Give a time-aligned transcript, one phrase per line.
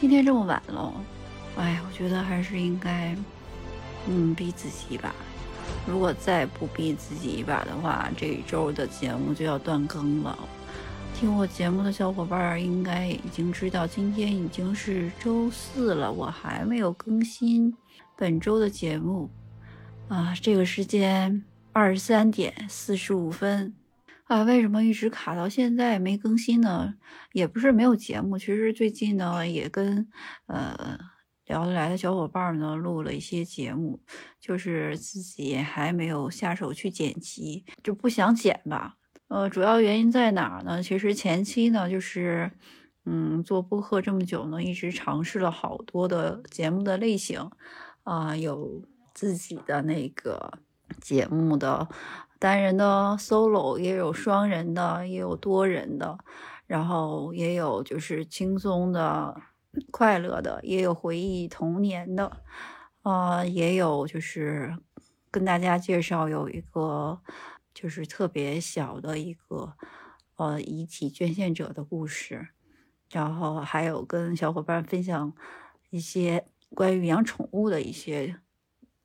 [0.00, 0.94] 今天这么晚了，
[1.56, 3.16] 哎，我觉得还是应该，
[4.06, 5.12] 嗯，逼自己一把。
[5.88, 10.38] 如果再不逼自己一把的话，这一周的节目就要断更了。
[11.16, 17.76] 听我节目的小伙伴应该已经知道，今天已经是周四了，我还没有更新
[18.16, 19.28] 本周的节目
[20.06, 20.32] 啊。
[20.40, 23.74] 这个时间二十三点四十五分
[24.28, 26.94] 啊，为什么一直卡到现在没更新呢？
[27.32, 30.06] 也不是没有节目，其实最近呢也跟
[30.46, 30.98] 呃
[31.46, 33.98] 聊得来的小伙伴呢录了一些节目，
[34.38, 38.96] 就是自己还没有下手去剪辑，就不想剪吧。
[39.28, 40.82] 呃，主要原因在哪儿呢？
[40.82, 42.50] 其实前期呢，就是，
[43.06, 47.50] 嗯，做播客这么久呢，一直尝试了好多的节目的类型，
[48.02, 48.82] 啊，有
[49.14, 50.52] 自己的那个
[51.00, 51.88] 节目的
[52.38, 56.18] 单人的 solo，也有双人的，也有多人的，
[56.66, 59.40] 然后也有就是轻松的、
[59.90, 62.42] 快乐的，也有回忆童年的，
[63.02, 64.76] 啊，也有就是
[65.30, 67.20] 跟大家介绍有一个。
[67.74, 69.74] 就是特别小的一个，
[70.34, 72.48] 呃，遗体捐献者的故事，
[73.08, 75.32] 然后还有跟小伙伴分享
[75.90, 78.40] 一些关于养宠物的一些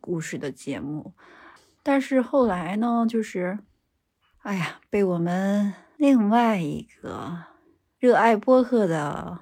[0.00, 1.14] 故事的节目。
[1.82, 3.58] 但是后来呢，就是，
[4.42, 7.44] 哎呀，被我们另外一个
[7.98, 9.40] 热爱播客的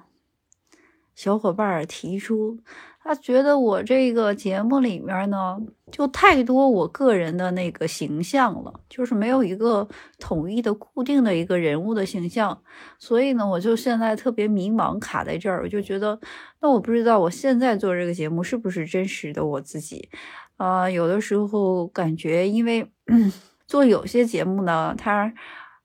[1.13, 2.59] 小伙伴提出。
[3.01, 5.57] 他觉得我这个节目里面呢，
[5.91, 9.87] 就太多我个人的那个形象了，就是没有一个
[10.19, 12.61] 统一的、固定的一个人物的形象，
[12.97, 15.61] 所以呢，我就现在特别迷茫，卡在这儿。
[15.63, 16.19] 我就觉得，
[16.61, 20.09] 那我不知道我现在做这个节目是不是真实的我自己
[20.57, 20.89] 啊？
[20.89, 22.89] 有的时候感觉，因为
[23.67, 25.33] 做有些节目呢，他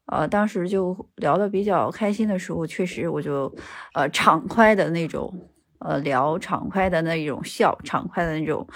[0.07, 3.55] 呃当时就聊得比较开心的时候，确实我就
[3.95, 5.33] 呃敞快的那种。
[5.81, 8.67] 呃，聊畅快的那种笑，畅快的那种，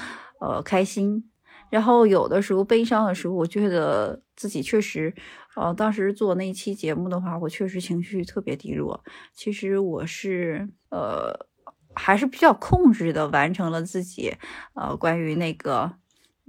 [0.40, 1.30] 呃，开心。
[1.70, 5.14] 然后有的时候悲伤的时候，我觉得自己确实，
[5.54, 9.04] 呃，当时做那期节目的话，我确实情绪特别低落。
[9.34, 11.46] 其实我是，呃，
[11.94, 14.32] 还是比较控制的，完成了自己，
[14.74, 15.92] 呃，关于那个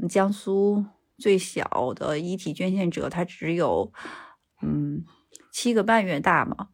[0.07, 0.85] 江苏
[1.17, 3.91] 最小的遗体捐献者，他只有，
[4.61, 5.03] 嗯，
[5.51, 6.69] 七个半月大嘛。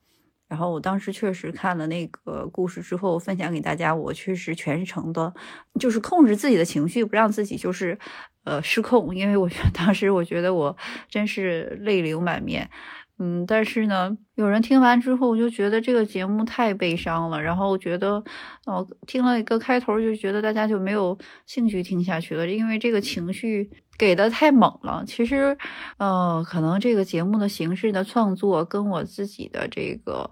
[0.48, 5.34] 然后我当时确实看了那个故事之后，分享给大家，我确实全程的，
[5.80, 7.98] 就是控制自己的情绪，不让自己就是，
[8.44, 9.16] 呃，失控。
[9.16, 10.78] 因为我觉得当时我觉得我
[11.10, 12.70] 真是泪流满面，
[13.18, 18.24] 嗯，但是呢，有人听完之后我就觉得这个节目太悲伤了，然后觉得，
[18.66, 21.18] 哦，听了一个开头就觉得大家就没有
[21.48, 23.70] 兴趣听下去了，因为这个情绪。
[23.98, 25.58] 给的太猛了，其实，
[25.98, 30.30] 呃，可能这个节目的形式的创作跟我自己的这个，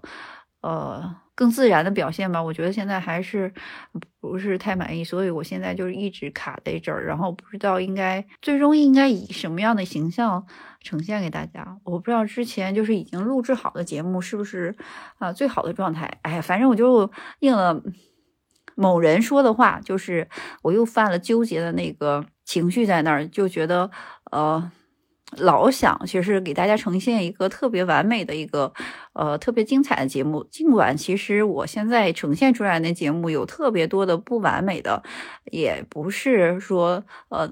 [0.60, 3.52] 呃，更自然的表现吧，我觉得现在还是
[4.20, 10.46] 不是太满意，所以我现在就是一直卡在这儿，然后不知道应该最终应该以什么样的形象
[10.80, 11.78] 呈现给大家。
[11.84, 14.76] 我不知道之前就是已经录制好的节目是不是
[15.18, 16.18] 啊最好的状态。
[16.22, 17.10] 哎呀，反正我就
[17.40, 17.82] 应了
[18.74, 20.28] 某人说的话，就是
[20.62, 22.26] 我又犯了纠结的那个。
[22.44, 23.90] 情绪在那儿，就觉得，
[24.30, 24.70] 呃，
[25.38, 28.72] 老想其实给大家呈现一个特别完美的一个，
[29.14, 30.44] 呃，特别精彩的节目。
[30.44, 35.02] 尽管其实我现在呈现出来的节目有特别多的不完美的，
[35.50, 37.50] 也不是说呃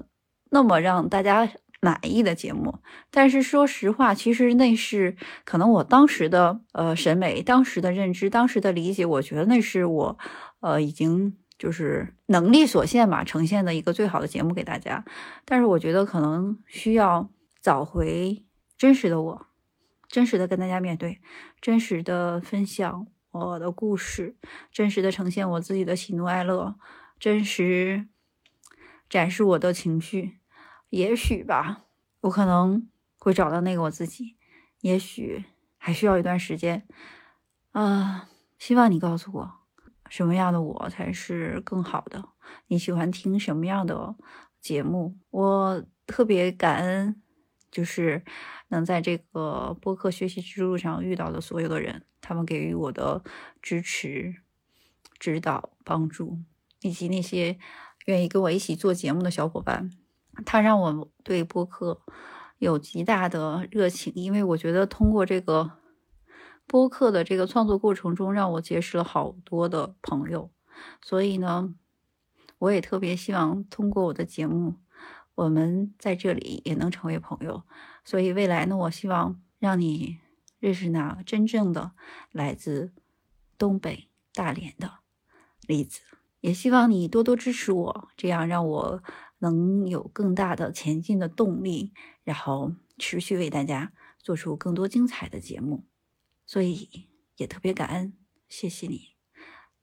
[0.51, 1.49] 那么让大家
[1.81, 2.79] 满意的节目。
[3.09, 10.17] 但是说实话，其实那是可能我当时的呃审美、当时的认知、当时的理解，我觉得那是我
[10.61, 11.35] 呃已经。
[11.57, 15.05] 就是能力所限嘛，呈现的一个最好的节目给大家。
[15.45, 17.29] 但是我觉得可能需要
[17.61, 18.43] 找回
[18.77, 19.47] 真实的我，
[20.07, 21.21] 真实的跟大家面对，
[21.61, 24.35] 真实的分享我的故事，
[24.71, 26.75] 真实的呈现我自己的喜怒哀乐，
[27.19, 28.07] 真实
[29.09, 30.39] 展示我的情绪。
[30.89, 31.85] 也许吧，
[32.21, 32.87] 我可能
[33.17, 34.35] 会找到那个我自己。
[34.81, 35.45] 也许
[35.77, 36.85] 还需要一段时间。
[37.71, 38.29] 啊，
[38.59, 39.62] 希望你告诉我。
[40.13, 42.23] 什么样的我才是更好的？
[42.67, 44.15] 你喜欢听什么样的
[44.61, 45.17] 节目？
[45.31, 47.19] 我特别感恩，
[47.71, 48.23] 就是
[48.67, 53.23] 能在这个播客学习之路上遇到的所有的人，他们给予我的
[53.59, 54.35] 支持、
[55.17, 56.37] 指导、帮助，
[56.81, 57.57] 以及那些
[58.05, 59.89] 愿意跟我一起做节目的小伙伴。
[60.45, 62.03] 他让我对播客
[62.59, 65.79] 有极大的热情，因为我觉得通过这个。
[66.65, 70.49] 播客的这个创作过程中，让我结识了好多的朋友，
[71.01, 71.75] 所以呢，
[72.57, 74.75] 我也特别希望通过我的节目，
[75.35, 77.63] 我们在这里也能成为朋友。
[78.03, 80.19] 所以未来呢，我希望让你
[80.59, 81.91] 认识那真正的
[82.31, 82.91] 来自
[83.57, 84.99] 东北大连的
[85.67, 86.01] 例子。
[86.41, 89.03] 也希望你多多支持我，这样让我
[89.39, 91.93] 能有更大的前进的动力，
[92.23, 95.85] 然后持续为大家做出更多精彩的节目。
[96.45, 98.13] 所以也特别感恩，
[98.47, 99.15] 谢谢你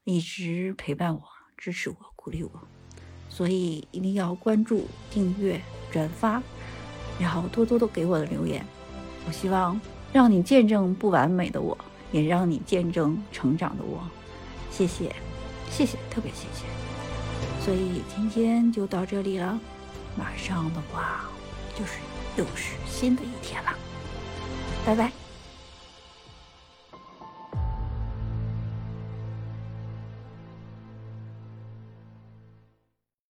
[0.04, 1.22] 一直陪伴我、
[1.56, 2.50] 支持我、鼓励我。
[3.28, 5.60] 所以一定要关注、订阅、
[5.92, 6.42] 转发，
[7.18, 8.64] 然后多多的给我的留言。
[9.26, 9.80] 我希望
[10.12, 11.76] 让你见证不完美的我，
[12.10, 14.02] 也让你见证成长的我。
[14.70, 15.14] 谢谢。
[15.70, 16.64] 谢谢，特别谢谢。
[17.64, 19.60] 所以今天就到这里了，
[20.18, 21.30] 马上的话
[21.78, 22.00] 就是
[22.36, 23.70] 又是新的一天了，
[24.84, 25.19] 拜拜。